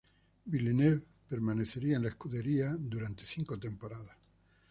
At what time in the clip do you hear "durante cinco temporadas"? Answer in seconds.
2.75-4.17